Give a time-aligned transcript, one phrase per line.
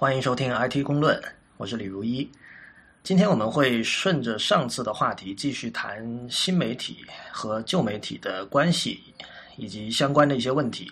[0.00, 1.20] 欢迎收听 IT 公论，
[1.56, 2.30] 我是李如一。
[3.02, 9.02] 今天我们会顺着上次的话题继续谈新媒体和旧媒体的关系，
[9.56, 10.88] 以及相关的一些问题。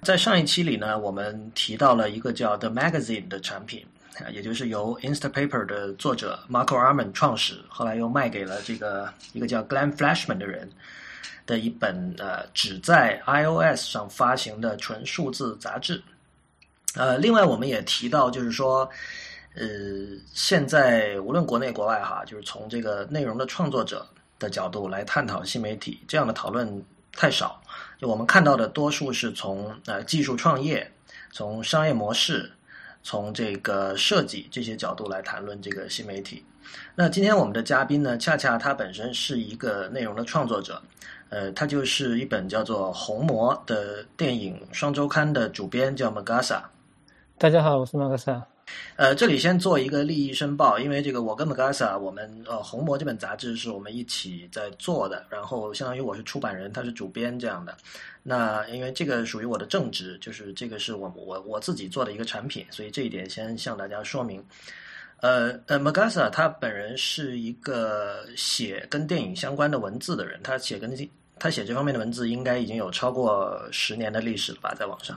[0.00, 3.84] 在上一期里呢，我们提到了一个叫 The Magazine 的产品，
[4.32, 10.66] 也就是由 Instapaper 的作者 Marco Arman 创始，后来又卖给了这个一个叫 Glenn Flashman 的人
[11.44, 16.02] 的一本呃只在 iOS 上发行的纯数字杂志。
[16.98, 18.90] 呃，另外我们也提到，就是说，
[19.54, 19.66] 呃，
[20.34, 24.04] 现在无论国内国外哈，就是从这个内容的创作者
[24.36, 27.62] 的角度来探讨新媒体，这样的讨论太少。
[28.00, 30.90] 就我们看到的多数是从呃技术创业、
[31.30, 32.50] 从商业模式、
[33.04, 36.44] 从这个设计这些角度来谈论这个新媒体。
[36.96, 40.82] 那今天我们的嘉宾呢，恰恰他本身是一个内容的创作者，
[41.28, 46.60] 呃，他就是一本叫做《红魔》的电影双周刊的主编，叫 Magasa。
[47.40, 48.44] 大家好，我是马克萨。
[48.96, 57.76] 呃，这里先做一个利益申报，因为这个我跟 Magasa，我们呃《红魔》这本杂志是我们一起在做的，然后相当于我是出版人，他是主编这样的。
[58.24, 64.44] 那因为这个属于我的正职，就是这个是我我我自己做的一个产品，所以这一点先向大家说明。
[65.20, 75.16] 呃呃，Magasa 他本人是一个写跟电影相关的文字的人，他写跟这他写这方面的文字应该已经有超过十年的历史了吧，在网上。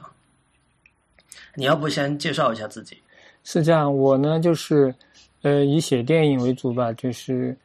[1.55, 2.97] 你要不先介绍一下自己？
[3.43, 4.93] 是这样，我呢就是，
[5.41, 7.55] 呃，以写电影为主吧，就是，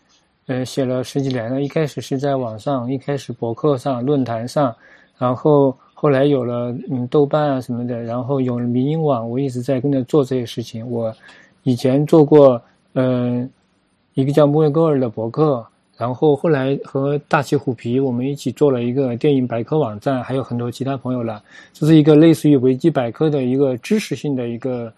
[0.46, 1.62] 呃，写了十几年了。
[1.62, 4.74] 一开始是在网上，一开始博客上、论坛上，
[5.18, 10.88] 然后后来有了嗯豆瓣啊什么的，然后有了民营网，我一直在跟着做这些事情。
[10.90, 11.14] 我
[11.62, 12.60] 以前做过
[12.94, 13.48] 嗯
[14.14, 15.66] 一个叫木月沟尔的博客。
[15.96, 21.42] 然后后来和大旗虎皮我们一起做了一个电影百科网站，还有很多其他朋友了。
[21.72, 24.92] 这是一个类似于维基百科的一个知识性的一个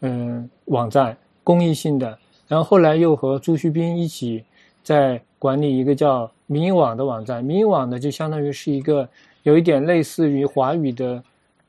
[0.00, 1.14] 嗯网站，
[1.44, 2.18] 公益性的。
[2.46, 4.42] 然后后来又和朱旭斌一起
[4.82, 9.06] 在管理一个叫民营网的网站，民营网呢就相当于是一个
[9.42, 11.22] 有一点类似于华语的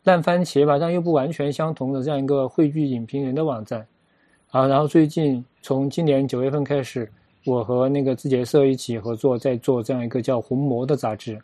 [0.06, 3.86] 烂番茄吧，但又不完全相同的这样一个汇聚影评人的网站。
[4.52, 7.12] 啊，然后最近从今年九月份开始。
[7.46, 11.40] 我和那个字节社一起合作，在做这样一个叫《红魔》的杂志。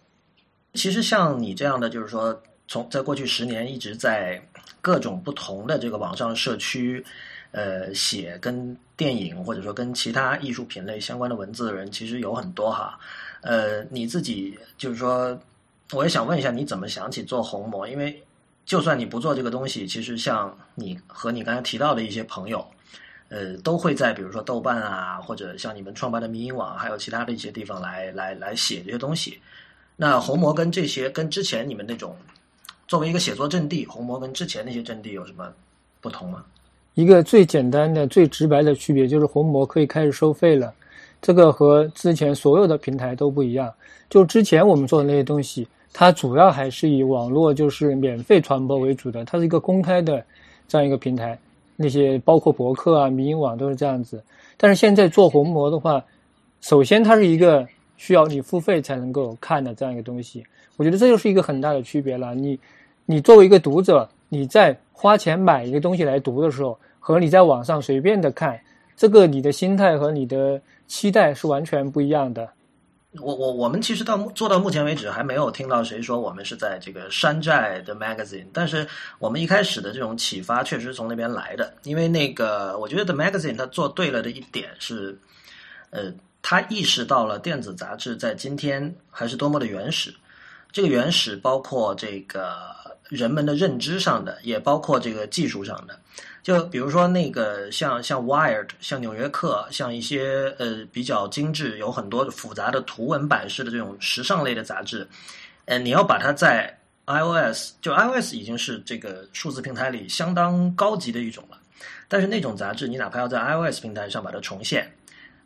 [0.73, 4.41] 其实像你这样的，就是说，从在过去十年一直在
[4.81, 7.03] 各种不同的这个网上社区，
[7.51, 13.00] 呃，写跟电影或者说跟其他艺术品类相关的文字的人，其实有很多哈。
[13.41, 15.39] 呃，你自己就是说，
[15.94, 17.88] 我也想问一下，你怎么想起做《红魔》？
[17.89, 18.22] 因为
[18.66, 22.66] 就算你不做这个东西，其实像你和你刚才提到的一些朋友。
[23.29, 29.39] 呃，都会在比如说豆瓣啊，或者像你们创办的民营网，还有其他的一些地方来来来写这些东西。
[29.95, 32.15] 那红魔跟这些跟之前你们那种
[32.87, 35.51] 作为一个写作阵地，红魔跟之前那些阵地有什么
[36.01, 36.43] 不同吗？
[36.93, 40.73] 一个最简单的、最直白的区别就是红魔可以开始收费了，
[41.21, 43.73] 这个和之前所有的平台都不一样。
[44.09, 50.23] 就之前我们做的那些东西，它主要还是以网络就是免费传播为主的，它是一个公开的
[50.67, 51.37] 这样一个平台。
[51.75, 54.23] 那些包括博客啊、民营网都是这样子，
[54.57, 56.03] 但是现在做红魔的话，
[56.61, 60.43] 首先它是一个需要你付费才能够看的这样一个东西，
[60.77, 62.33] 我觉得这就是一个很大的区别了。
[62.33, 62.59] 你，
[63.05, 68.59] 你作为一个读者，你在花钱买一个东西来读的时候，和你在网上随便的看，
[68.95, 72.49] 这个你的心态和你的期待是完全不一样的。
[73.19, 78.87] 我我我们其实到做到目前为止还没有听到谁说我们是在这个山寨的 magazine，但是
[79.19, 85.17] 我们一开始的这种启发确实从那边来的，因为那个我觉得 the magazine 它做对了的一点是，
[85.89, 90.13] 呃，他意识到了电子杂志在今天还是多么的原始，
[90.71, 92.55] 这个原始包括这个
[93.09, 95.99] 人们的认知上的，也包括这个技术上的。
[96.45, 105.08] 就比如说那个像像 Wired，像纽约客，像一些呃比较精致、有很多复杂的图文版式的这种时尚类的杂志，
[105.66, 106.72] 呃，你要把它在
[107.08, 111.58] iOS，就 iOS 已经是这个数字平台里相当高级的一种了。
[112.08, 114.87] 但是那种杂志，你哪怕要在 iOS 平台上把它重现，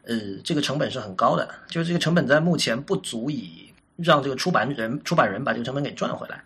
[0.04, 6.44] 呃，这个成本是很高的，就是这个成本在目前不足以让这个出版人出版人把这个成本给赚回来。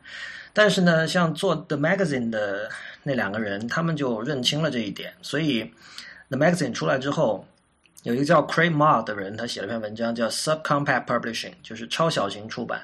[0.55, 2.69] 但是呢，像做 The Magazine 的
[3.03, 5.13] 那两个人，他们就认清了这一点。
[5.21, 5.69] 所以
[6.29, 7.45] The Magazine 出来之后，
[8.03, 12.81] 有一个叫 Craig Ma 的人，他写了篇文章叫 Subcompact Publishing，就是超小型出版。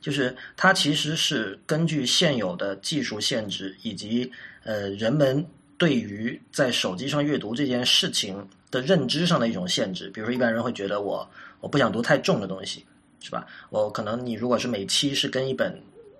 [0.00, 4.30] 就是它其实是根据现有的技术限制，以及
[4.62, 5.44] 呃人们
[5.76, 10.08] 对于在手机上阅读这件事情的认知上的一种限制。
[10.10, 11.28] 比如说，一般人会觉得我
[11.60, 12.84] 我不想读太重的东西，
[13.20, 13.44] 是吧？
[13.70, 15.76] 我可能你如果是每期是跟一本。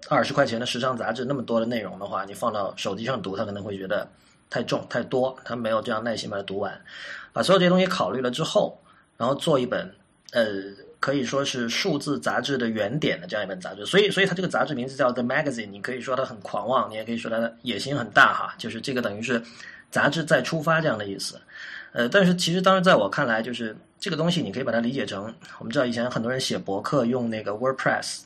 [0.09, 4.09] 二十块钱的时尚杂志那么多的内容的话，你放到手机上读，他可能会觉得
[4.49, 6.81] 太重太多，他没有这样耐心把它读完。
[7.33, 8.81] 把所有这些东西考虑了之后，
[9.17, 9.93] 然后做一本
[10.33, 10.47] 呃
[11.01, 13.85] 可以说是数字杂志的原点的这样一本杂志。
[13.85, 18.55] 所以，所以它这个杂志名字叫 The Magazine，你可以说它很狂妄，你也可以说它野心很大哈。
[18.57, 19.43] 就是这个等于是
[19.91, 21.39] 杂志再出发这样的意思。
[21.93, 28.23] 呃，但是其实当时在我看来，就是这个东西你可以把它理解成，我们知道以前很多人写博客用那个 WordPress，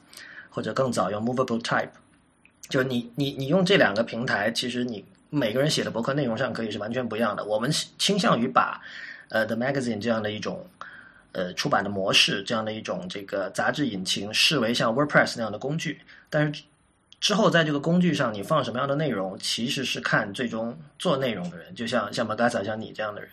[0.52, 1.88] 或者更早用 Movable Type，
[2.68, 7.42] 就是你你你用这两个平台，其实你每个人写的博客内容上可以是完全不一样的。
[7.46, 8.78] 我们倾向于把
[9.30, 10.64] 呃 The Magazine 这样的一种
[11.32, 16.62] 呃出版的模式，这样的一种这个杂志引擎视为像 WordPress 那样的工具，但是
[17.18, 23.30] 之后在这个工具上你放什么样的内容，其实是看最终做内容的人，就像像 Magasa 像你这样的人。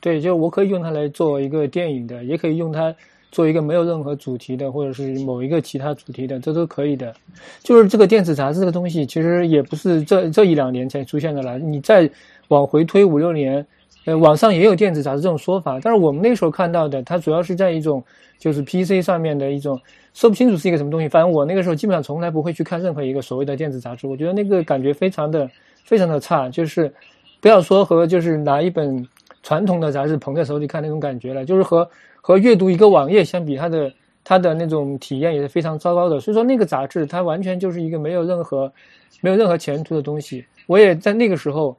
[0.00, 2.94] 对，就我可以用它来做一个电影的，也可以用它
[3.36, 7.14] 做一个没有任何主题的，或者是某一个其他主题的，这都可以的。
[7.62, 11.58] 就是这个电子杂志这个东西，其实也不是这这一两年才出现的了。
[11.58, 12.08] 你再
[12.48, 13.66] 往回推五六年，
[14.06, 18.02] 呃，网上也有电子杂志这种说法，但是我们那时候看到的，它主要是在一种
[18.38, 19.78] 就是 PC 上面的一种，
[20.14, 21.06] 说不清楚是一个什么东西。
[21.06, 25.46] 反正我那个时候基本上从来不会去看任何一个所谓的电子杂志，我觉得那个感觉非常的
[25.84, 26.90] 非常的差，就是
[27.38, 29.06] 不要说和就是拿一本。
[29.46, 31.88] 传统的杂志捧在手里看那种感觉了，就是和
[32.20, 33.92] 和阅读一个网页相比，它的
[34.24, 36.18] 它的那种体验也是非常糟糕的。
[36.18, 38.72] 所以说那个杂志它完全就是一个没有任何
[39.20, 40.44] 没有任何前途的东西。
[40.66, 41.78] 我也在那个时候，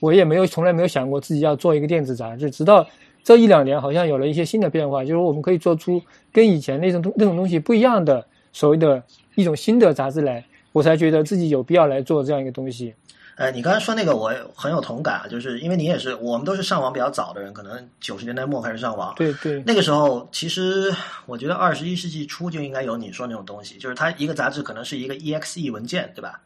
[0.00, 2.50] 我也没有从来没有想过自己要做一个电子杂志。
[2.50, 2.86] 直到
[3.24, 8.22] 这一两年，好像有了一些新的变化，就是我们可以做出跟以前那种那种东西不一样的
[8.52, 9.02] 所谓的
[9.34, 12.92] 一种新的杂志来，我才觉得自己有必要来做这样一个东西。
[13.38, 19.14] 呃，你刚才说那个我很有同感啊，就是因为你也是，我们都是上网比较早的人，可能九十年代末开始上网。
[19.14, 19.62] 对对。
[19.64, 20.92] 那个时候，其实
[21.24, 26.40] 我觉得二十一世纪初就应该有你说那种东西，就是它一个杂志可能是一个 exe 文件，对吧？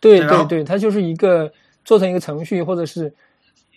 [0.00, 1.48] 对对对，它就是一个
[1.84, 3.12] 做成一个程序，或者是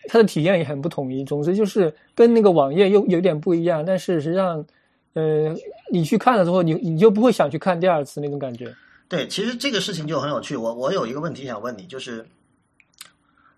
[0.07, 1.23] 它的体验也很不统一。
[1.23, 4.65] 总之就是跟那个网页又有点不一样，但是实际上，
[5.13, 5.55] 呃，
[5.91, 8.73] 你去看了之后，你你就不会想去看第二次那种感觉。
[9.09, 10.55] 对，其实这个事情就很有趣。
[10.55, 12.25] 我我有一个问题想问你，就是，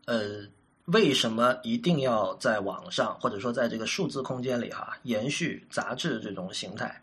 [0.05, 0.41] 呃，
[0.85, 6.93] 为什么一定要在网上或者说在这个数字空间里哈延续杂志这种形态？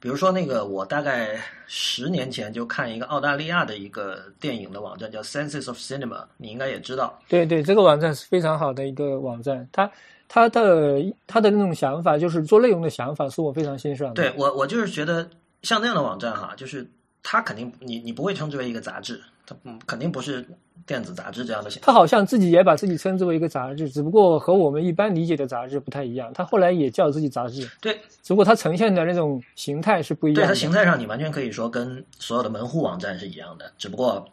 [0.00, 7.16] 比如说那个，我大概十年前就看一个澳大利亚的一个电影的网站叫 Senses of Cinema，你应该也知道。
[7.28, 9.88] 对对，这个网站是非常好的一个网站，它
[10.26, 14.14] 它的它的那种想法，就是做内容的想法，是我非常欣赏的。
[14.14, 15.28] 对我我就是觉得
[15.62, 16.84] 像那样的网站哈，就是。
[17.22, 19.54] 它肯定，你你不会称之为一个杂志，它
[19.86, 20.44] 肯定不是
[20.86, 21.80] 电子杂志这样的形。
[21.84, 26.32] 它好像自己也把自己称之为一个杂志，只不过和我们一般理解的杂志不太一样。
[26.32, 30.42] 它后来也叫自己杂志，对，只不过它呈现的那种形态是不一样。
[30.42, 34.26] 对它形态上，你完全可以说跟所有的门户网站是一样的，只不过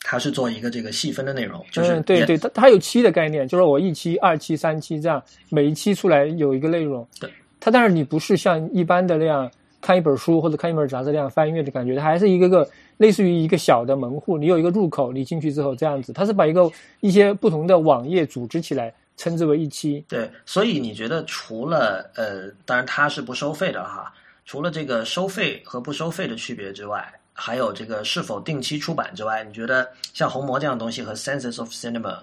[0.00, 1.62] 它是做一个这个细分的内容。
[1.70, 7.06] 就是对对，它它有期的概念，就是我一期、二期、三期这样，每一期出来有一个内容。
[7.20, 7.30] 对，
[7.60, 9.50] 它但是你不是像一般的那样。
[9.84, 12.66] 看一本书或者看一本杂志那样翻阅的感觉，它还是一个个
[12.96, 16.70] 类似于一个小的门户，你有一个入口，你进去之后这样子，它是把一个
[17.00, 20.02] 一些不同的网页组织起来，称之为一期。
[20.08, 24.10] 对，所以你觉得除了呃，当然它是不收费的哈，
[24.46, 32.16] 除了这个收费和不收费的区别之外，还有这个是否定期出版之外，你觉得像红魔这样的东西和 Senses of Cinema，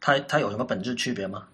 [0.00, 1.44] 它它有什么本质区别吗？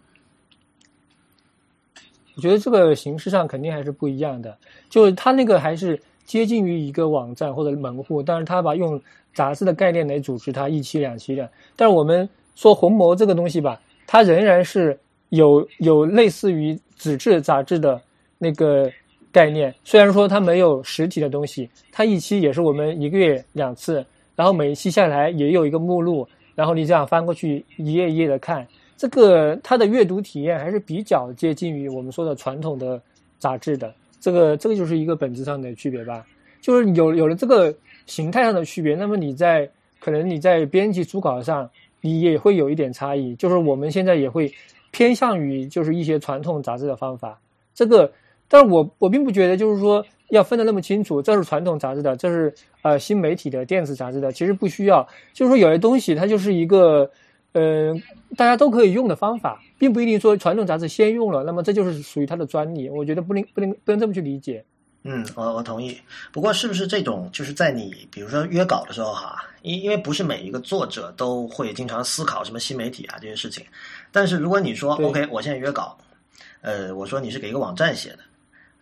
[2.37, 4.57] 我觉得这个形式上肯定还是不一样的，
[4.89, 9.01] 就是它那个还是接近于一个网站或者门户，但是它把用
[9.35, 11.49] 杂志的概念来组织它一期两期的。
[11.77, 14.99] 但是我们说红魔这个东西吧，它仍然是
[15.31, 18.01] 有有类似于纸质杂志的
[18.39, 18.91] 那个
[19.33, 24.05] 概念，虽然说它没有实体的东西，它一期也是我们一个月两次，
[24.37, 28.67] 然后每一期下来也有一个目录，然后你这样翻过去一页一页的看。
[29.01, 33.01] 这个它的阅读体验还是比较接近于我们说的传统的
[33.39, 36.23] 杂志的，这个这个就是一个本质上的区别吧。
[36.61, 39.67] 就是有有了这个形态上的区别，那么你在
[40.01, 41.67] 可能你在编辑主稿上，
[42.03, 43.35] 你也会有一点差异。
[43.37, 44.53] 就是我们现在也会
[44.91, 47.41] 偏向于就是一些传统杂志的方法。
[47.75, 48.13] 这个，
[48.49, 52.53] 但是我我并不觉得就是说要分得那么清楚，这是传统杂志的，这是
[52.83, 55.09] 呃新媒体的电子杂志的，其实不需要。
[55.33, 57.11] 就是说有些东西它就是一个。
[57.53, 57.93] 呃，
[58.37, 62.89] 大家都可以用的方法，并不一定说传统杂志先用了，那么这就是属于它的专利。
[62.89, 64.65] 我觉得不能不能不能这么去理解。
[65.03, 65.99] 嗯，我我同意。
[66.31, 73.65] 不过是不是这种就是在你比如说约稿的时候哈，因因为不是每一个作者都会经常思考什么新媒体啊这些事情。
[74.13, 75.97] 但是如果你说 OK，我现在约稿，
[76.61, 78.19] 呃，我说你是给一个网站写的，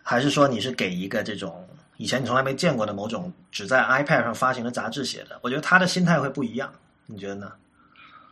[0.03, 5.39] 还是说你是给一个这种以前你从来没见过的某种只在 iPad 上发行的杂志写的？
[5.41, 6.69] 我觉得他的心态会不一样，
[7.05, 7.51] 你觉得呢？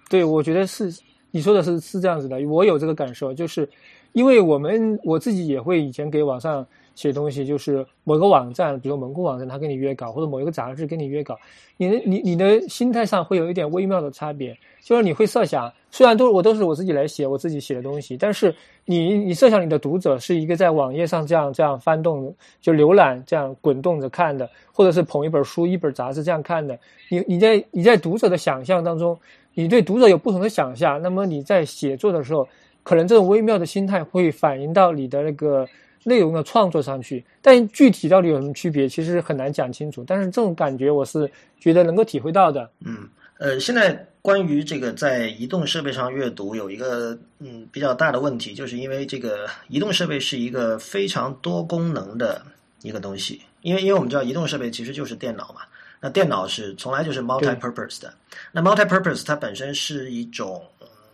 [0.09, 0.93] 对，我觉得是
[1.31, 3.69] 你说的是是这样子的，我有这个感受，就是
[4.13, 11.37] 因为我们我自己也会以前给网上写东西，就是某个网站，比如门户网站，他跟你约稿，或者某一个杂志跟你约稿，
[11.75, 18.53] 你的你你的心态上会有一点微妙的差别，就是你会设想，虽然都我都是我自己来写我自己写的东西，但是
[18.85, 26.77] 你你设想你的读者是一个在网页上这样这样翻动就浏览这样滚动着看的，或者是捧一本书一本杂志这样看的，
[27.09, 29.17] 你你在你在读者的想象当中。
[29.59, 32.47] 你对读者有不同的想象，那么你在写作的时候，
[32.83, 35.67] 可能这种微妙的心态会反映到你的那个
[36.03, 37.25] 内容的创作上去。
[37.41, 40.03] 但具体到底有什么区别，其实很难讲清楚。
[40.05, 41.27] 但是这种感觉，我是
[41.59, 42.69] 觉得能够体会到的。
[42.85, 52.41] 嗯，呃，现在关于这个在移动设备上阅读，有一个嗯比较大的问题，就是因为这个移动设备是一个非常多功能的
[52.81, 55.61] 一个东西，因为因为我们知道移动设备其实就是电脑嘛。
[55.99, 58.13] 那电脑是从来就是 multi-purpose 的。
[58.51, 60.63] 那 multi-purpose 它本身是一种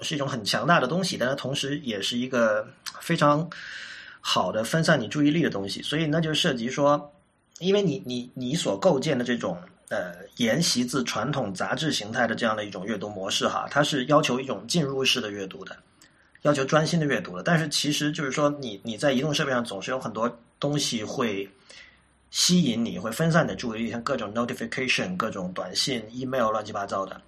[0.02, 2.68] 是一种很强大的东西，但它同时也是一个
[3.00, 3.50] 非常
[4.20, 5.82] 好的分散你注意力的东西。
[5.82, 7.14] 所以那就涉及说，
[7.60, 9.58] 因为你你你所构建的这种
[9.94, 15.76] 呃沿袭自传统杂志形态的这样的一种阅读模式哈，它是要求一种进入式的阅读的，
[16.42, 17.44] 要求专心的阅读的。
[17.44, 21.48] 但是其实就是说，你你在移动设备上总是有很多东西会。
[22.36, 27.22] 吸引你会分散你的注意力，像各种 notification、各种短信、email 乱七八糟的。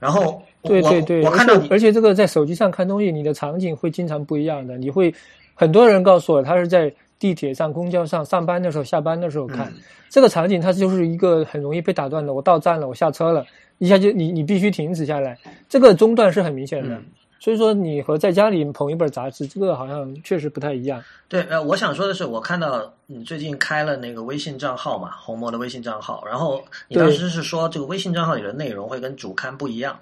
[0.00, 4.76] 然后，对对对，我看到你，而且这个在手机上看东西，你的场景会经常不一样的。
[4.76, 5.14] 你会
[5.54, 9.72] 很多人告诉我，他是在地铁上、公交上、上班的时候、下班的时候看
[10.08, 12.32] 这个场景，它就是一个很容易被打断的。
[12.32, 13.44] 我到站了，我下车了，
[13.78, 17.00] 一下就你你必须停止下来，这个中断是很明显的。
[17.40, 21.00] 所以说，你和在家里捧一本杂志，这个好像确实不太一样。
[21.28, 29.96] 对，呃，我想说的是，我看到你最近开了那个微信账号嘛，红魔的微信账号，然后你当时是说这个微信账号里的内容会跟主刊不一样。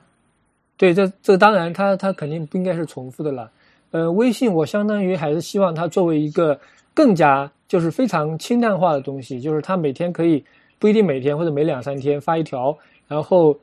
[0.78, 3.50] 对，这这当然，它它肯定不应该是重复的了。
[3.90, 6.58] 呃，微信我相当于还是希望它作为一个
[6.96, 10.42] 更加就是非常轻量化的东西，就是它每天可以
[10.80, 12.76] 不一定每天或者每两三天发一条，
[13.06, 13.56] 然后。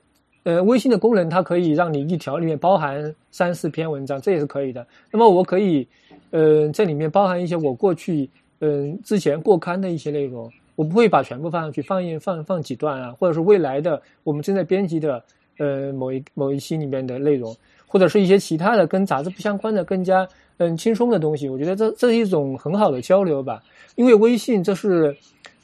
[0.45, 4.85] 呃，微信的功能它可以让你一条里面包含三四篇文章，这也是可以的。
[5.09, 5.87] 那么我可以，
[6.31, 15.23] 呃，在里面包含一些我过去，嗯，之前过刊的一些内容，我不会把全部放上去，放一放放几段啊，或者是未来的我们正在编辑的，
[15.59, 17.55] 呃，某一某一期里面的内容，
[17.87, 21.49] 或者是一些其他的跟杂志不相关的更加嗯轻松的东西。
[21.49, 23.61] 我觉得这这是一种很好的交流吧，
[23.95, 25.15] 因为微信这是，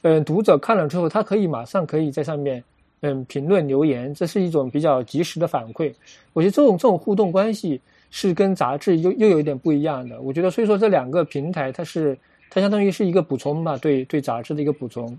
[0.02, 2.64] 嗯，读者看了之后，他可以马上可以在上面。
[3.02, 5.94] 嗯，评论留言，这是一种比较及时的反馈。
[6.34, 7.80] 我觉得这种这种互动关系
[8.12, 10.20] 是跟杂志又又有一点不一样的。
[10.20, 12.18] 我觉得，所以说这两个平台，它是
[12.50, 15.18] 它相当于是一个补充嘛，对对杂志的一个补充，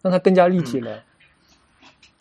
[0.00, 0.98] 让它更加立体了。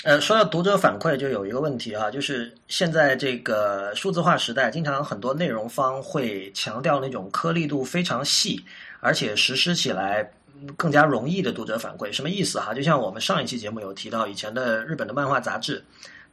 [0.04, 8.64] 呃，说到读者反馈，就有一个问题哈，就是现在这个数字化时代，经常很多内容方会强调那种颗粒度非常细，
[9.02, 10.32] 而且实施起来。
[10.76, 12.74] 更加容易的读者反馈什么意思哈？
[12.74, 15.82] 就像我们上一期节目有提到，以前的日本的漫画杂志，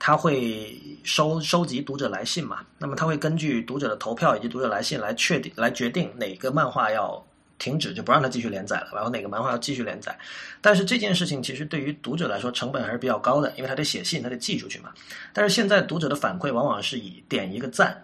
[0.00, 2.58] 它会收收集读者来信嘛？
[2.76, 7.24] 那么它会根据读者的投票以及读者来信来确定来决定哪个漫画要
[7.58, 10.16] 停止，就不让它继续连载了，然后哪个漫画要继续连载。
[10.60, 14.90] 但是这件事情其实对于读者来说成本还是比较高的，因为他得写信，他得寄出去嘛。
[15.32, 18.02] 但是现在读者的反馈往往是以点一个赞。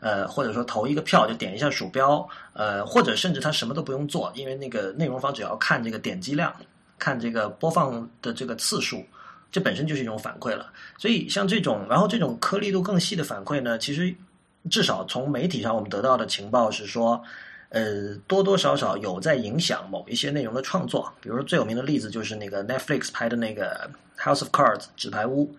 [0.00, 6.54] 呃，或者说投一个票就点一下鼠标，呃，或者甚至他什么都不用做，因为那个内容方只要看这个点击量，
[7.00, 9.04] 看这个播放的这个次数，
[9.50, 10.72] 这本身就是一种反馈了。
[10.98, 14.14] 所以像这种，然后这种颗粒度更细的反馈呢，其实
[14.70, 17.20] 至少从媒体上我们得到的情报是说，
[17.70, 21.12] 呃，多多少少有在影响某一些内容的创作。
[21.20, 25.54] 比如说最有名的例子就是那个 Netflix 拍的那个 House of Cards 纸牌屋。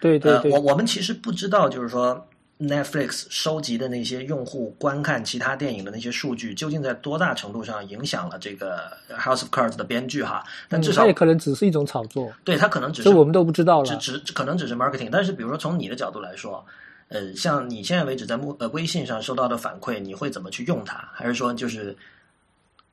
[0.00, 0.50] 对对对。
[0.52, 2.26] 我我们其实不知道，就是说。
[2.56, 10.42] Netflix 收集的那些用户观看其他电影的那些数据，究竟在多大程度上影响了这个《House of Cards》的编剧哈？
[10.68, 12.32] 但至少也可能只是一种炒作。
[12.44, 15.08] 对它可能只是我们都不知道了，只只可能只是 marketing。
[15.10, 16.64] 但是比如说从你的角度来说，
[17.14, 20.98] 呃，像你现在为止在目呃微信上收到的反馈，你会怎么去用它？
[21.12, 21.96] 还是说就是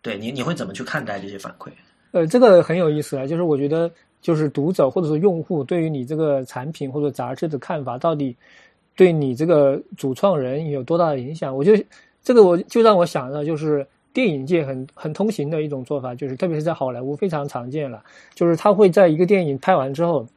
[0.01, 1.69] 对你你会怎么去看待这些反馈？
[2.11, 8.35] 呃，这个很有意思啊，就是我觉得就是读者或者说用户对于你这个产品或者杂志的看法到底。
[8.93, 11.55] 对你这个主创人有多大的影响？
[11.55, 11.71] 我就
[12.21, 18.03] 这个我就让我想到，就是电影界很很通行的一种做法，就是特别是在好莱坞非常常见了，
[18.35, 20.27] 就是他会在一个电影拍完之后，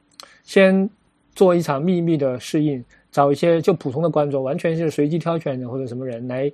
[0.44, 0.88] 先
[1.34, 6.50] 做一场秘密的试映，找一些就普通的观众，完全是随机挑选的或者什么人来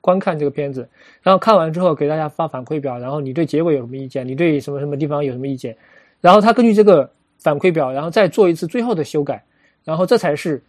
[0.00, 0.88] 观看这个片子，
[1.22, 4.26] 然后看完之后给大家发反馈表，然后你对结尾有什么意见？
[4.26, 5.76] 你对什么什么地方有什么意见？
[6.20, 9.44] 然后他根据这个反馈表，然后再做一次最后的修改，
[9.84, 10.62] 然后这才是。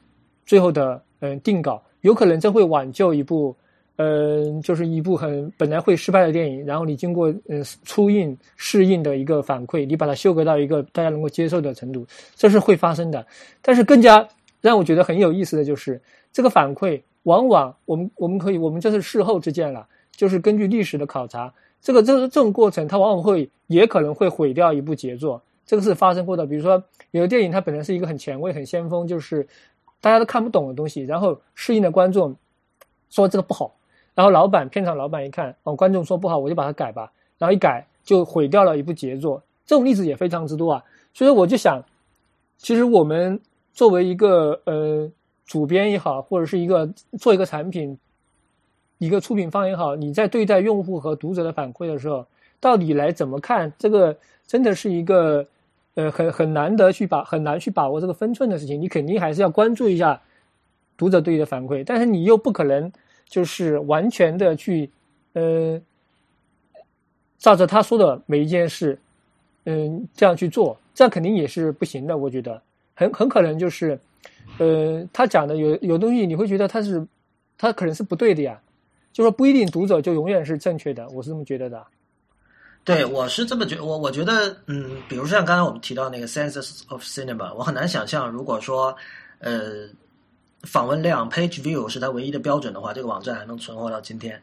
[0.46, 3.54] 最后的嗯定稿，有可能这会挽救一部。
[3.98, 13.26] 呃，就是一部很本来会失败的电影，然后你经过呃初映试映的一个反馈，你把它修改到一个大家能够接受的程度，这是会发生的。
[13.62, 14.28] 但是更加
[14.62, 16.00] 让我觉得很有意思的就是，
[16.32, 21.52] 这个反馈往往我们我们可以我们这是事后之见了，就是根据历史的考察，
[21.82, 26.46] 这个这这种过程它往往会也可能会毁掉一部杰作，这个是发生过的。
[26.46, 29.48] 比如说有的电影它本来是一个很前卫很先锋，就是
[30.00, 32.36] 大家都看不懂的东西，然后适应的观众
[33.10, 33.74] 说这个不好。
[34.18, 37.12] 然后老板片场老板一看，哦，观众说不好，我就把它改吧。
[37.38, 40.84] 然后一改就毁掉了一部杰作，这种例子也非常之多啊。
[41.14, 41.84] 所以我就想，
[42.58, 43.40] 其实我们
[43.74, 45.08] 作为一个呃
[45.46, 47.96] 主编也好，或者是一个做一个产品，
[48.98, 52.26] 一个出品方也好，你在对待用户和读者的反馈的时候，
[52.60, 53.72] 到底来怎么看？
[53.78, 55.46] 这个真的是一个
[55.94, 58.82] 呃很很难得去把很难去把握这个分寸的事情。
[58.82, 60.20] 你肯定还是要关注一下
[60.98, 62.92] 读者对你的反馈，但是你又不可能。
[63.28, 64.90] 就是完全的去，
[65.34, 65.80] 呃，
[67.38, 68.98] 照着他说的每一件事，
[69.66, 72.18] 嗯，这样去做，这样肯定也是不行的。
[72.18, 72.62] 我觉得
[72.96, 74.00] 很很可能就是，
[74.58, 77.06] 呃，他讲的有有东西，你会觉得他是
[77.58, 78.60] 他可能是不对的呀。
[79.12, 81.86] 就说不一定读者就永远是正确的，我是这么觉得的。
[82.86, 88.96] 对，我是这么觉，我我觉得，嗯，比如像刚才我们提到那个《Senses of Cinema》，我很难想象，如果说，
[89.40, 89.90] 呃。
[90.64, 94.42] 访问量 page view 是它唯一的标准的话，这个网站还能存活到今天。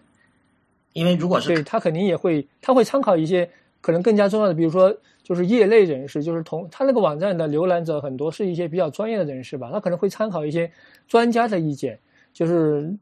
[0.93, 10.71] 因为如果是对他肯定也会，他会参考一些可能更加重要的，比如说就是业内人士，就是同他那个网站的浏览者很多是一些比较专业的人士吧，他可能会参考一些
[11.09, 11.99] 专家的意见，
[12.33, 12.97] 就是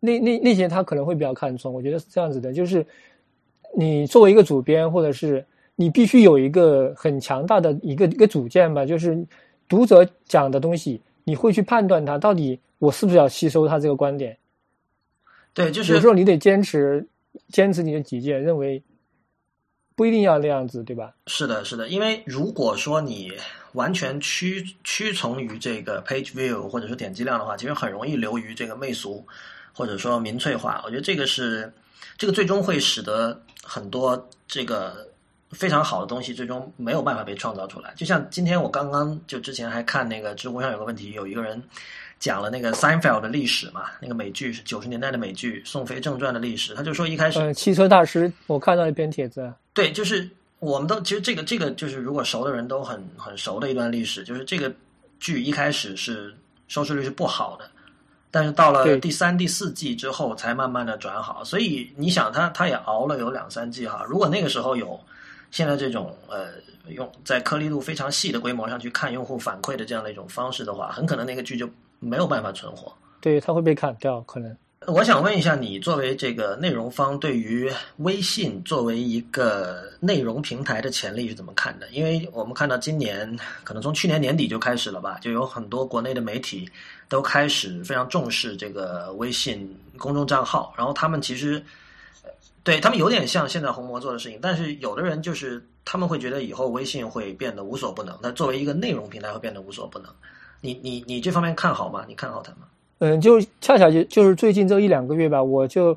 [0.00, 1.72] 那那那些他可能会比较看重。
[1.72, 2.84] 我觉得是这样子的，就是
[3.76, 5.46] 你作为一个主编，或者是
[5.76, 9.24] 你必须有一个很强大的一个一个主见吧，就是
[9.68, 11.00] 读者讲的东西。
[11.28, 14.38] 你会去判断他到底我是不是要吸收他这个观点？
[15.52, 17.06] 对，就是有时候你得坚持
[17.48, 18.82] 坚持你的己见，认为
[19.94, 21.14] 不一定要那样子，对吧？
[21.26, 23.30] 是的，是的，因为如果说你
[23.74, 29.22] 完全屈屈从于这个 page view 或者说点击量的话，其实很容易流于这个媚俗
[29.74, 30.80] 或者说民粹化。
[30.86, 31.70] 我觉得这个是
[32.16, 35.06] 这个最终会使得很多这个。
[35.50, 37.92] 非常好的东西，最终没有办法被创造出来。
[37.96, 41.62] 就像今天我刚刚就之前还看那个知乎上有个问题，有一个人
[42.18, 46.74] 讲了那个 Seinfeld 的历史嘛，那个美剧是九十年代的美剧《宋飞正传》的历史。
[46.74, 54.70] 他就说一开始，汽车大师，我看到一篇帖子，对，就是我们都其实这个这个就是如果熟的人都很很熟的一段历史，就是这个
[55.18, 56.34] 剧一开始是
[56.66, 57.64] 收视率是不好的，
[58.30, 61.42] 但是到了第三、第四季之后才慢慢的转好。
[61.42, 65.00] 所以你想，他他也熬了有两三季哈，如果那个时候有。
[65.50, 66.48] 现在这种呃，
[66.88, 72.92] 用在颗粒度非常细的规模上去看用户反馈的这样的一种方式的话，很可能那个剧就没有办法存活。
[73.20, 74.56] 对，它会被砍掉，可能。
[74.86, 81.88] 我想问一下，你作为这个内容方，对于微信作为一个内容平台的潜力是怎么看的？
[81.88, 86.70] 因为我们看到今年，可能从去年年底就开始了吧，就有很多国内的媒体
[87.08, 91.62] 都开始非常重视这个微信公众账号，然后他们其实。
[92.68, 100.10] 对他们有点像现在红魔做的事情，但是有的人就是他们会觉得以后微信会变得无所不能，那作为一个内容平台会变得无所不能。
[100.60, 102.04] 你你你这方面看好吗？
[102.06, 102.68] 你看好它吗？
[102.98, 105.96] 嗯，就恰巧就就是最近这一两个月吧，我就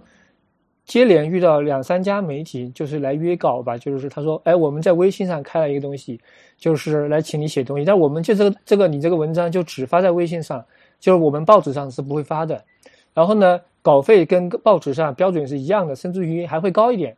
[0.85, 6.17] 接连遇到两三家媒体，就是来约稿吧，就是他说，哎，我们在微信上开了一个东西，
[6.57, 10.63] 就是来请你写东西，但我们就这个这个你这个文章就只发在微信上，
[11.01, 12.63] 就是我们报纸上是不会发的。
[13.13, 13.59] 然后呢？
[13.81, 17.15] 稿费跟报纸上标准是一样的，甚至于还会高一点。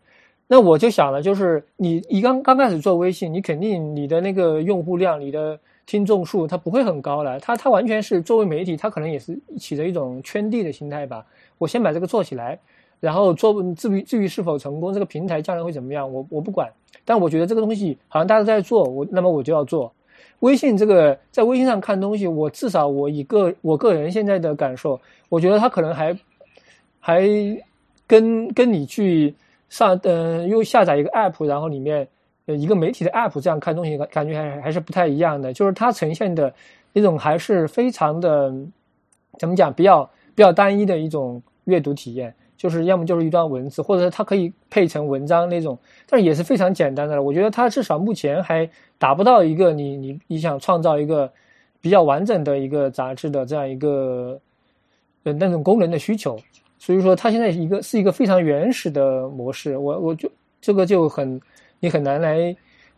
[0.47, 7.39] 那我就想了，就是你你刚刚开始做微信，你肯定你的那个用户量、你的听众数，它不会很高了。
[7.39, 11.26] 它它完全是作为媒体，它可能也是起着一种圈地的心态吧。
[11.58, 12.60] 我先把这个做起来，
[12.99, 16.69] 然后做至于至于是否成功，这个平台将来会怎么样，我我不管。
[17.06, 19.91] 但我觉得这个东西好像大家都在做，我那么我就要做。
[20.41, 24.99] 微信这个在微信上看东西，我至少我一个我个人现在的感受，
[25.30, 26.15] 我觉得它可能还。
[27.06, 27.28] 还
[28.08, 29.36] 跟跟你去
[29.68, 32.08] 上，呃，又下载一个 app，然后里面
[32.46, 35.52] 呃一个媒体的 app 这样看东西，感觉还还是不太一样的。
[35.52, 36.54] 就是它呈现的
[36.94, 38.54] 一种还是非常的
[39.38, 42.34] 怎么讲，比较比较单一的一种阅读体验。
[42.56, 47.22] 就是要么就是一段文字，或者它可以配成文章那种，但是也是非常简单的了。
[47.22, 51.30] 我觉得它至少目前还达不到一个你你你想创造一个
[51.82, 54.39] 比较完整的一个杂志的这样一个
[55.24, 56.39] 呃那种功能的需求。
[56.86, 61.39] 所以说，它现在一个是一个非常原始的模式，我我就这个就很
[61.80, 62.54] 你很难来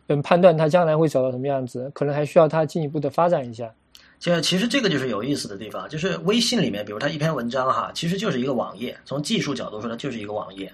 [0.08, 3.72] 嗯判断它将来会走到什么样子，可能还需要它进一步的发展一下。
[4.18, 8.98] 就其实这个就是有意思的地方，就是微信里面，比如它一篇文章哈，其实就是一个网页。
[9.04, 10.72] 从技术角度说，它就是一个网页。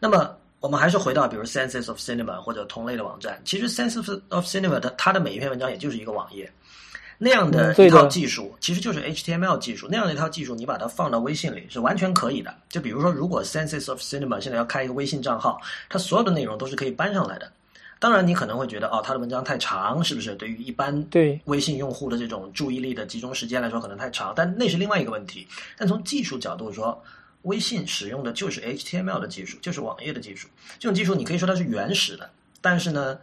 [0.00, 6.50] 那么我们还是回到比如 Senses of Cinema 或者同类的网站，其实 Senses of Cinema 它它的每一篇文章也就是一个网页。
[7.18, 12.54] 那样的一套技术其实就是 HTML 技术，那样的一套技术你把它放到微信里是完全可以的。
[12.68, 17.50] 就比如说，如果 Senses of Cinema 现在要开一个微信账号，它所有的内容都是可以搬上来的。
[18.00, 20.32] 当然，你可能会觉得哦，他的文章太长，是不是？
[20.36, 24.32] 对于一般对微信用户的这种注意力的集中时间来说，可能太长。
[24.36, 25.44] 但那是另外一个问题。
[25.76, 27.02] 但从技术角度说，
[27.42, 30.46] 微信使用的就是 HTML 的技术，就是网页的技术。
[30.78, 33.18] 这种技术你可以说它是原始的，但是呢，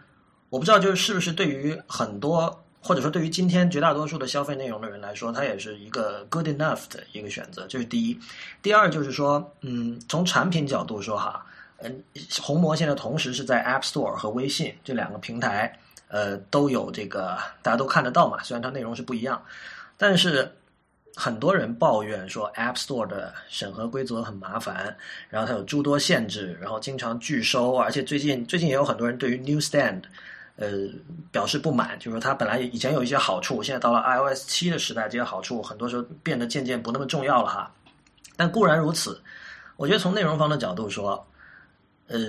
[0.50, 7.66] 我不知道就是是不是对于很多或者说对于今天绝大多数的消费内容的人来说，它也是一个 good enough 的一个选择。
[7.68, 8.20] 这是第一。
[8.62, 11.44] 第二就是说，嗯，从产品角度说哈。
[11.80, 12.04] 嗯，
[12.42, 18.42] 红魔现在同时是在 App Store 和微信这两个平台，呃，都有这个大家都看得到嘛。
[18.44, 19.44] 虽然它内容是不一样，
[19.98, 20.50] 但是
[21.16, 24.96] 很多人抱怨说 App Store 的审核规则很麻烦，
[25.30, 30.04] 然后它有诸多限制，然后经常拒收，而且最近最近也有很多人对于 Newsstand
[30.56, 30.90] 呃
[31.32, 37.72] 表示不满，就是说它本来以前有一些好处，现在到了 iOS 七的时代，这些好处很多时候变得渐渐不那么重要了哈。
[38.36, 39.22] 但固然如此，
[39.78, 41.26] 我觉得从内容方的角度说。
[42.08, 42.20] 呃，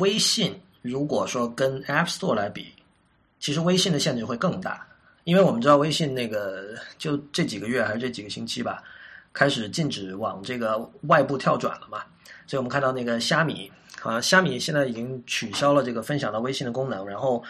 [0.00, 2.74] 微信如果说跟 App Store 来比，
[3.38, 4.84] 其实微信的限制会更大，
[5.22, 8.82] 因为我们知道微信那个就这几个月还是这几个星期吧，
[9.32, 12.02] 开始禁止往这个外部跳转了嘛，
[12.50, 13.70] 所以我们看到那个虾米
[14.02, 17.40] 啊，虾米现在已经取消了这个分享到微信的功能，然后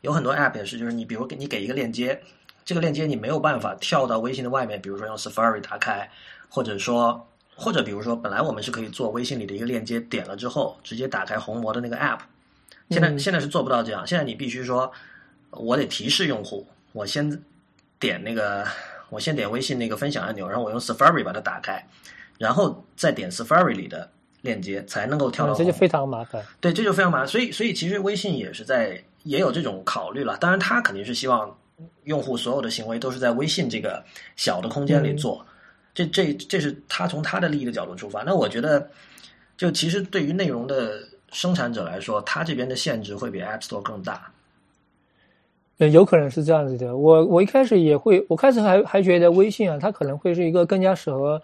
[0.00, 2.18] 有很多 App 也是，就是你比如给你给一个链接，
[2.64, 6.10] 这个链接你没有办法跳到微信的外面，比如说用 Safari 打开，
[6.48, 7.28] 或者说。
[7.58, 12.18] 或者比如说，本来我们是可以做微信里的一个链接，点了之后直接打开红魔的那个 app。
[12.90, 14.92] 现在现在是做不到这样，现在你必须说，
[15.48, 17.42] 我得提示用户，我先
[17.98, 18.62] 点那个，
[19.08, 21.82] 我先点微信那个分享按钮，然后我用 Safari 把它打开，
[22.36, 24.10] 然后再点 Safari 里的
[24.46, 25.52] 链接，才能够跳到。
[25.52, 26.42] 这就非常麻烦。
[26.58, 27.28] 对，这就非常麻烦。
[27.28, 30.38] 所以，所以其实微信也是在也有这种考虑了。
[30.38, 31.54] 当然，他肯定是希望
[32.04, 34.02] 用户所有的行为都是在微信这个
[34.36, 35.44] 小的空间里做。
[35.92, 38.88] 这这这是他从他的利益的角度出发，那我觉得，
[39.56, 41.00] 就其实对于内容的
[41.32, 44.30] 生产者来说，他这边的限制会比 App Store 更大。
[45.78, 46.96] 呃，有可能是这样子的。
[46.96, 51.40] 我我一开始也会，我开始还还觉得微信啊，它可能会是一个更加适合，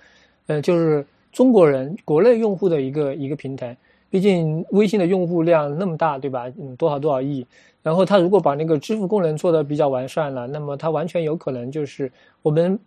[0.47, 3.77] 呃，就是中国人国内用户的一个一个平台。
[4.11, 6.45] 毕竟微信的用户量那么大，对吧？
[6.61, 7.45] 嗯，多少多少亿。
[7.83, 12.79] 然后它如果把那个支付功能做的比较完善了，那么它完全有可能就是我们。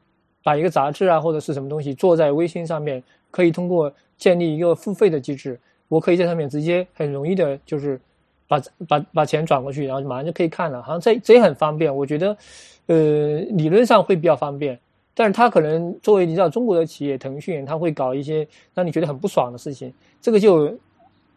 [0.46, 8.00] 把一个杂志啊或者是什么东西做在微信上面，可以通过建立一个付费的机制，我可以在上面直接很容易的，就是
[8.48, 10.84] 把把把钱转过去，然后马上就可以看了。
[10.84, 12.38] 好像这这也很方便，我觉得，
[12.86, 14.80] 呃，理论上会比较方便。
[15.16, 20.78] 但是他可能作为你知道中国的企业，腾讯他会搞一些让你觉得很不爽的事情，这个就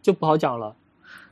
[0.02, 0.74] 就不好讲了。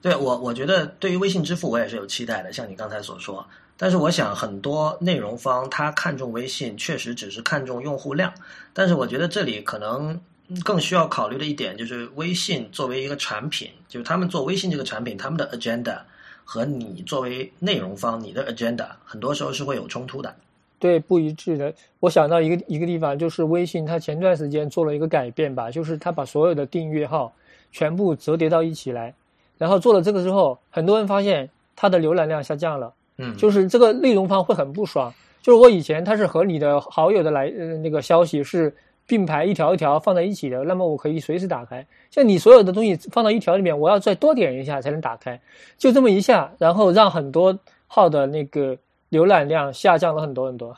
[0.00, 3.44] 对我，我觉得对于微信支付，我也是有期待的，像你刚才所说。
[3.76, 8.32] 但是我想，很多内容方他看重微信，确实只是看重用户量。
[8.72, 10.18] 但是我觉得这里可能
[10.62, 15.98] 更需要考虑的一点，就是微信作为一个产品，就是他们做微信这个产品，他们的 agenda
[16.44, 20.35] 和你作为内容方你的 agenda，很多时候是会有冲突的。
[20.78, 21.72] 对，不一致的。
[22.00, 27.32] 我想到一个一个地方，就是微信它前段时间做了一个改变吧，就是它把所有的订阅号
[27.72, 29.14] 全部折叠到一起来，
[29.58, 32.92] 然后做了这个之后，很多人发现它的浏览量下降了。
[33.18, 35.12] 嗯，就是这个内容方会很不爽。
[35.40, 38.74] 就是我以前它是和你的好友的来呃那个消息是
[39.06, 41.86] 并排一条一条放在一起的，那么我可以随时打开。
[42.10, 45.40] 像你所有的东西放到一条里面，我要再多点一下才能打开，
[45.78, 48.76] 就这么一下，然后让很多号的那个
[49.10, 50.76] 浏览量下降了很多很多。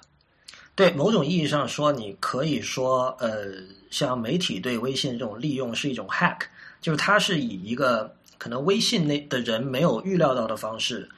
[0.75, 3.47] 对，某种意义上说，你可以说，呃，
[3.91, 6.39] 像媒体对微信这种利用是一种 hack，
[6.81, 11.09] 就是它是以一个可能微信内的人没有预料到的方式。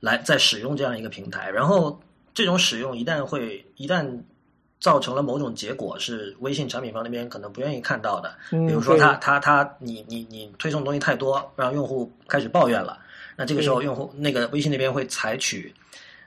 [0.00, 2.00] 来在使用这样一个平台，然后
[2.32, 4.08] 这种使用一旦会一旦
[4.78, 8.32] 造成了某种结果，是微信产品方那边可能不愿意看到的。
[8.48, 12.96] 比如说，他他他，你你你推送东西太多，让用户开始抱怨了。
[13.34, 15.74] 那这个时候，用户那个微信那边会采取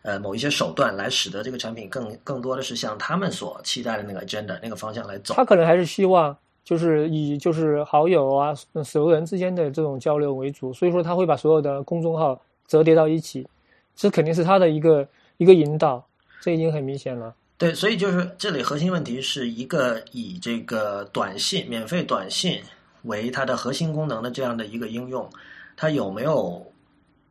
[0.02, 5.34] 呃某一些手段来使得这个产品更更多的是向他们所期待的那个 agenda 那个方向来走。
[5.34, 13.48] 他可能还是希望就是以就是好友啊熟人之间的这种交流为主，所以说他会把所有的公众号折叠到一起。
[13.94, 16.04] 这肯定是他的一个一个引导，
[16.40, 17.36] 这已经很明显了。
[17.58, 22.60] 对，所以就是这里核心问题是一个以这个短信、免费短信
[23.04, 25.30] 为它的核心功能的这样的一个应用，
[25.76, 26.66] 它有没有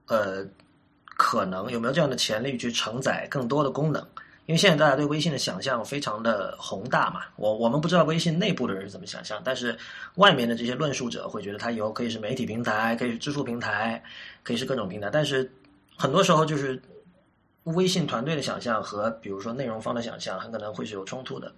[0.07, 0.47] 呃
[1.23, 4.03] 可能有没有这样的潜力去承载更多的功能？
[4.47, 9.77] 因为现在大家对微信的想象非常的宏大嘛，我我们不知道微信内部的人是怎么想象，但是
[10.15, 14.03] 外面的这些论述者会觉得它以后可以是媒体平台，可以是支付平台，
[14.43, 15.49] 可以是各种平台，但是
[15.95, 16.81] 很多时候就是
[17.65, 21.53] 微信团队的想象和比如说内容方的想象很可能会是有冲突的。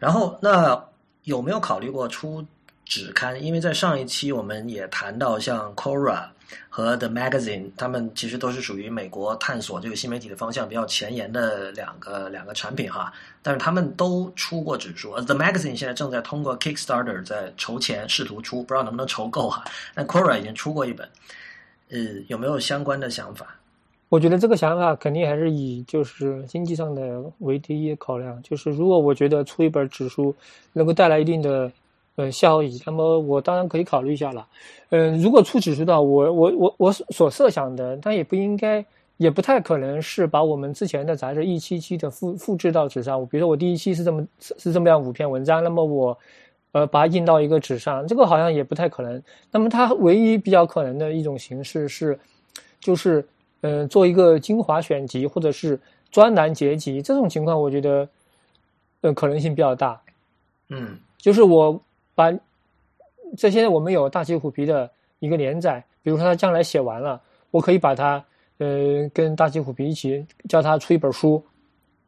[0.00, 0.84] 然后那
[1.22, 2.44] 有没有考虑过出
[2.84, 3.40] 纸刊？
[3.40, 6.26] 因为在上一期我们也谈到像 Cora。
[6.68, 15.12] 和 The Magazine，他们其实都是属于美国探索这个新媒体的方向比较前沿的两个两个产品哈，但是他们都出过指数。
[15.20, 19.64] The Magazine 现在正在通过 Kickstarter 在筹钱，试图出，不知道能不能筹够哈。
[19.94, 21.08] 那 Quora 已经出过一本，
[21.90, 23.54] 呃，有没有相关的想法？
[24.08, 30.34] 我觉得这个想法肯定还是以就是经济上的为第一考量，就是如果我觉得出一本指数
[30.72, 31.70] 能够带来一定的。
[32.18, 34.44] 呃，效益，那么我当然可以考虑一下了。
[34.90, 38.84] 嗯，如果出指数的话，我我我我所设想的，它也不应该，
[39.18, 43.24] 也不太可能是把我们之前的杂志一期期的复复制到纸上。
[43.26, 46.18] 比如说，我第一期是这么是这么样五篇文章，那么我
[46.72, 49.22] 呃把它印到一个纸上，这个好像也不太可能。
[49.52, 52.18] 那么它唯一比较可能的一种形式是，
[52.80, 53.24] 就是
[53.60, 55.78] 嗯做一个精华选集或者是
[56.10, 58.08] 专栏结集，这种情况我觉得
[59.02, 60.00] 呃可能性比较大。
[60.70, 61.80] 嗯，就是我。
[62.18, 62.32] 把
[63.36, 67.20] 这现在我们有大旗虎皮的一个连载，比如说他将来写完了，
[67.52, 68.24] 我可以把它
[68.58, 71.40] 呃跟大旗虎皮一起叫他出一本书，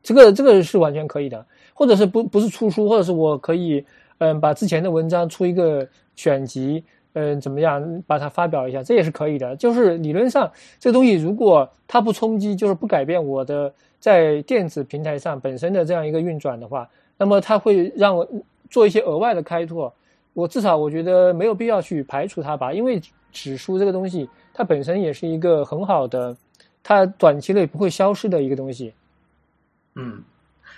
[0.03, 3.87] 这个这个是完全可以的，或者是不不是出书，或者是我可以
[4.19, 9.55] 嗯把之前的文章出一个选集，嗯怎么样把它发表一下，这也是可以的。
[9.55, 18.27] 就是理论上这东西如果它不冲击，就是不改变我的在电子平台上本身的这样一个运转的话，那么它会让我
[18.71, 19.93] 做一些额外的开拓。
[20.33, 26.37] 我至少我觉得没有必要去排除它吧，因为指数这个东西，它本身也是一个很好的，
[26.83, 28.95] 它短期内不会消失的一个东西。
[29.97, 30.23] 嗯，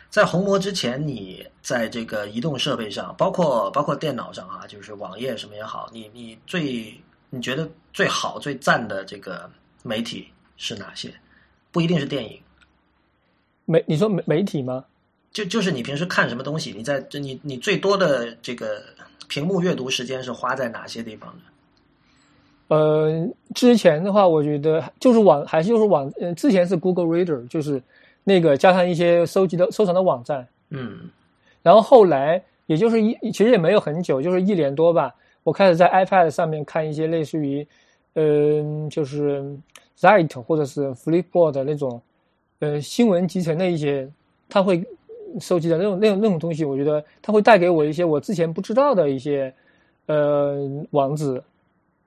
[0.09, 6.95] 在红魔之前，你在这个移动设备上，包括包括电脑上啊，就是网页什么也好，你你最
[7.29, 9.49] 你觉得最好最赞的这个
[9.83, 11.13] 媒体是哪些？
[11.71, 12.41] 不一定是电影。
[13.67, 14.85] 媒你说媒媒体吗？
[15.31, 16.73] 就就是你平时看什么东西？
[16.75, 18.83] 你在你你最多的这个。
[19.33, 21.43] 屏幕阅读时间是花在哪些地方呢？
[22.69, 26.13] 呃，之前的话，我觉得就是网，还是就是网。
[26.21, 27.83] 嗯，之前是 Google Reader，就是
[28.25, 30.47] 那个加上一些收集的、收藏的网站。
[30.69, 31.09] 嗯，
[31.63, 35.15] 然后后来，也就是一，其实也没有很久，就是一年多吧。
[35.45, 37.67] 我开始在 iPad 上面看一些类似于，
[38.17, 39.43] 嗯，就是
[39.99, 42.03] Zite 或者是 Flipboard 那种，
[42.59, 44.07] 呃，新闻集成的一些，
[44.51, 44.85] 它会。
[45.41, 49.55] 收集的那种、那种、那种东西，我觉得它会带给我一些我之前不知道的一些
[50.07, 50.57] 呃
[50.91, 51.43] 网址，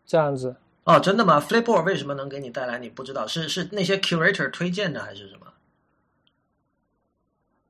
[0.05, 0.55] 这样子。
[0.83, 3.25] 哦，真的吗？Flipboard 为什么能给你带来你不知道？
[3.25, 5.47] 是是那些 curator 推荐的还是什么？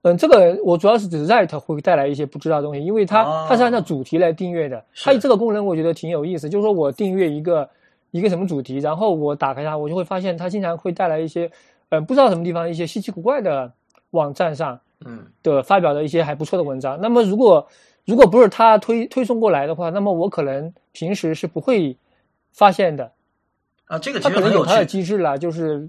[0.02, 4.84] 嗯，这个我主要是指 Zite 会带来一些不知道的东西，因为它它是按照主题来订阅的。
[4.96, 7.70] 它这个功能我觉得挺有意思，就是说我订阅一个
[8.12, 11.50] 一个什么主题，然后我打开它，我就会发现它经常会带来一些
[11.90, 13.72] 嗯不知道什么地方一些稀奇古怪的
[14.12, 14.82] 网站上。
[15.06, 17.00] 嗯，的发表的一些还不错的文章。
[17.00, 17.68] 那么，如果
[18.06, 21.96] 如果不是他推推送过来的话，那么我可能平时是不会
[22.52, 23.12] 发现的。
[23.86, 25.88] 啊，这个他可能有他的机制了，就是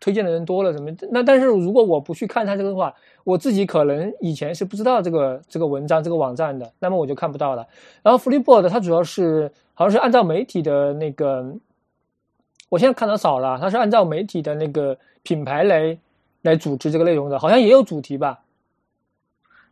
[0.00, 0.90] 推荐的人多了什么。
[1.12, 7.64] 那但是如果我不去看他这个的话，我自己可能以前是不知道这个这个文章这个网站的，那么我就看不到了。
[8.02, 11.54] 然后 Flipboard 它主要是好像是按照媒体的那个，
[12.68, 15.96] 我现在看的少了，它是按照媒体的那个品牌来
[16.42, 18.40] 来组织这个内容的，好像也有主题吧。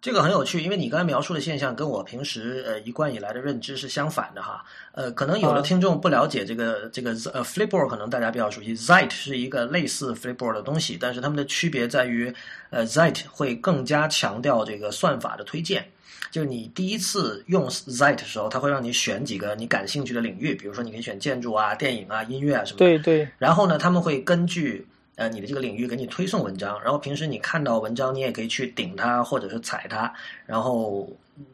[0.04, 4.62] 这个很有趣，因为你刚才描述的现象跟我平时呃一贯以来的认知是相反的哈。
[4.92, 8.76] 呃，可能有的听众不了解这个这个呃 Flipboard，可能大家比较熟悉。
[8.76, 12.30] Zite 是一个类似 Flipboard 的东西，但是它们的区别在于，
[12.68, 15.82] 呃，Zite 会更加强调这个算法的推荐。
[16.30, 22.84] 就是你第一次用 Zite 的时候，它会让你选几个你感兴趣的领域，比如说你可以选建筑啊、电影啊、音乐啊什么的。
[22.84, 23.26] 对对。
[23.38, 24.86] 然后呢，他们会根据。
[25.16, 30.12] 呃，你的这个领域给你推送文章，然后平时你看到文章，你也可以去顶它或者是踩它，
[30.44, 31.08] 然后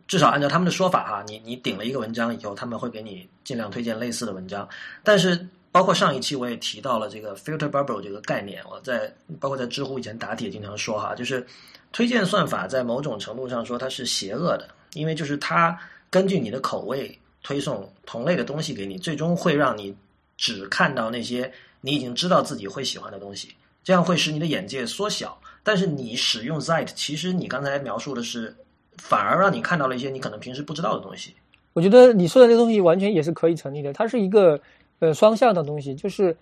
[0.09, 4.67] 至少按照他们的说法哈，你你顶了一个文章以后，他们会给你尽量推荐类似的文章。
[5.03, 11.47] 但是包括上一期我也提到了这个 filter bubble 这个概念，我在包括在知乎以前答题也经常说哈，就是
[11.93, 19.95] 推荐算法在某种程度上说它是邪恶的，因为就是它根据你的口味推送同类的东西给你，最终会让你
[20.41, 21.53] 只看到那些。
[21.83, 23.49] 你已经知道自己会喜欢的东西，
[23.83, 25.35] 这样会使你的眼界缩小。
[25.63, 28.55] 但是你使用 Zite，其实你刚才描述的是，
[28.99, 31.33] 反而让你看到了一些你可能平时不知道的东西。
[31.73, 34.61] 我觉得你说的这个东西完全也是可以成立的，它是一个
[34.99, 36.37] 呃双向的东西，就是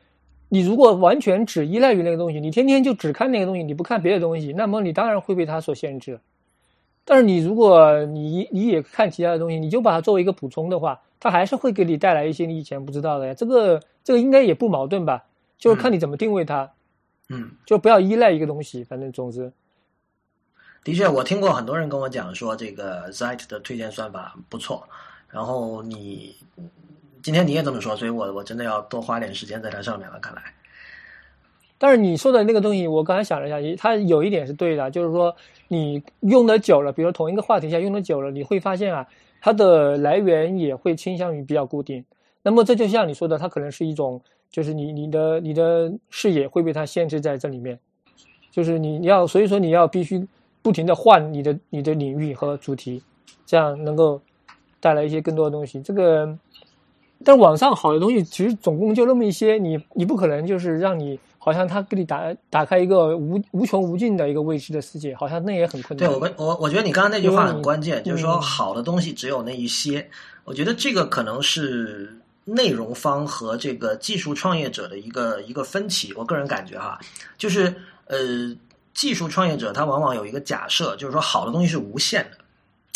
[0.48, 6.18] 你如果完全只依赖于那个东西，你天天就只看那个东西，你不看别的东西，那么你当然会被它所限制。
[7.04, 13.34] 但是你如果你你也看其他的东西，你就把它作为一个补充的话，它还是会给你带来一些你以前不知道的呀。
[13.34, 15.24] 这个这个应该也不矛盾吧？
[15.58, 16.70] 就是看你怎么定位它。
[17.30, 19.52] 嗯，就不要依赖一个东西，反正总之。
[20.82, 24.88] 的确，我听过很多人跟我讲说，这个 Zeit 的推荐算法不错。
[25.28, 26.34] 然后你
[27.22, 30.18] 今天你也这么说，所以我我真的要多花点时间在它上面了。
[30.20, 30.42] 看来，
[31.76, 39.06] 但是你说的那个东西，我刚才想了一下，它有一点是对的，就是说你用的久了，比如同一个话题下用的久了，你会发现啊，
[39.40, 42.04] 它的来源也会倾向于比较固定。
[42.42, 44.20] 那么这就像你说的，它可能是一种，
[44.50, 47.78] 就是你你的你的视野会被它限制在这里面，
[48.50, 50.26] 就是你要所以说你要必须。
[50.60, 53.00] 不停的换你的你的领域和主题，
[53.46, 54.20] 这样能够
[54.80, 55.80] 带来一些更多的东西。
[55.80, 56.36] 这个，
[57.24, 66.08] 但网上好的东西其实总共就那么一些，你你不可能就是让你好像他给你打打开一个无无穷无尽的一个未知的世界，好像那也很困难。
[66.08, 70.08] 对我我我觉得你刚刚那句话很关键，就是说好的东西只有那一些。
[70.44, 76.12] 我觉得这个可能是内容方和这个技术创业者的一个一个分歧。
[76.14, 76.98] 我个人感觉哈，
[77.38, 77.74] 就是
[78.06, 78.54] 呃。
[78.94, 82.38] 技术创业者他往往有一个假设，就是说好的东西是无限的，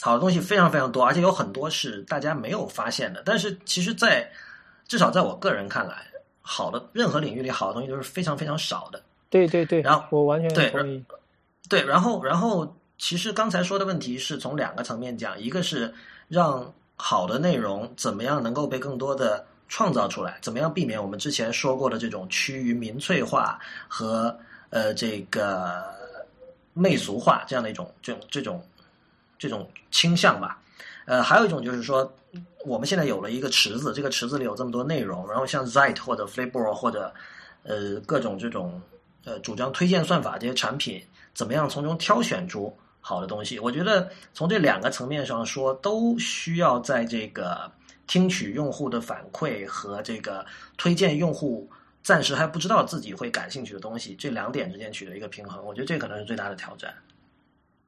[0.01, 3.23] 好的东西非常非常多，而且有很多是大家没有发现的。
[3.25, 4.29] 但是其实，在
[4.89, 5.95] 至少在我个人看来，
[6.43, 9.03] 好的任何领域里好的东西都是非常非常少的。
[9.31, 11.03] 对对对，然后我完全同意。
[11.69, 15.93] 对，然后然后其实刚才说的问题是从两个层面讲，一个是
[16.29, 24.37] 让好的内容怎么样能够被更多的创造出来，怎么样避免我们之前说过的这种趋于民粹化和。
[24.75, 25.85] 呃，这个
[26.73, 28.67] 媚俗化这样的一种这种这种
[29.43, 30.63] 这种倾向吧。
[31.05, 32.15] 呃，还有一种就是说，
[32.65, 37.13] 我们现在有了一个池子，这个池子里有这么多内容，然后像 Zeit 或者 Flipboard 或者
[37.65, 38.81] 呃各种这种
[39.25, 41.03] 呃主张推荐算法这些产品，
[41.35, 43.59] 怎么样从中挑选出好的东西？
[43.59, 47.69] 我觉得从这两个层面上说，都需要在这个
[48.07, 51.69] 听取用户的反馈和这个推荐用户。
[52.05, 56.93] 暂时还不知道自己会感兴趣的东西，这两点之间取得一个平衡，我觉得这可能是最大的挑战。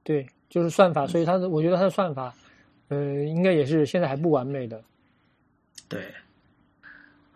[0.05, 2.33] 对，就是算法，所以它的，我觉得它的算法，
[2.89, 4.81] 呃，应该也是现在还不完美的。
[5.89, 6.01] 对。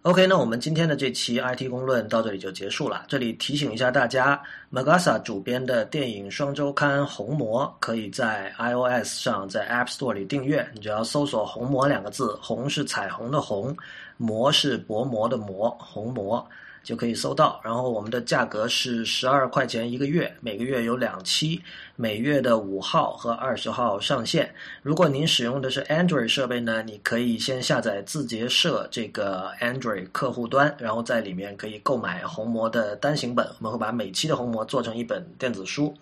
[0.02, 3.04] OK，那我们今天的这期 IT 公论到这里就结束了。
[3.08, 4.40] 这里提醒一下大家
[4.72, 13.76] ，Magasa 主编的电影双周刊《红魔》可以在 iOS 上在 App Store 里订阅，你只要搜索“红魔”两个字，红是彩虹的红，
[14.16, 16.48] 魔是薄膜的膜，红魔。
[16.88, 21.60] 就可以搜到，然后我们的价格是十二块钱一个月，每个月有两期，
[21.96, 24.50] 每月的五号和二十号上线。
[24.80, 35.94] 如果您使用的是 Android 设备呢，你可以先下载字节社这个 Android 客户端，然后在里面可以购买红魔的单行本，我们会把每期的红魔做成一本电子书，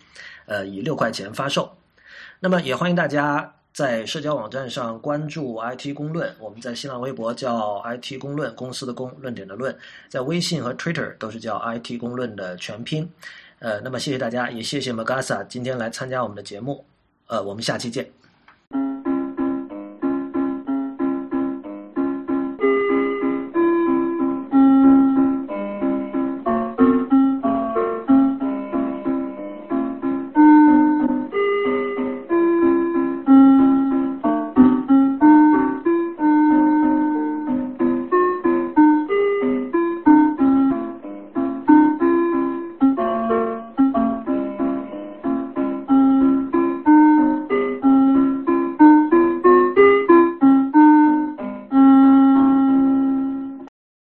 [0.45, 1.69] 呃，以六块钱发售。
[2.39, 3.56] 那么也欢迎大家。
[3.77, 9.77] 在社交网站上关注 IT 公论，我们在新浪微博叫 IT 公论，公司的公，论点的论，
[10.09, 13.07] 在微信和 Twitter 都是叫 IT 公论的全拼。
[13.59, 16.83] 呃，那么谢谢大家，也谢谢 Magasa 今天来参加我们的节目。
[17.27, 18.11] 呃，我们下期见。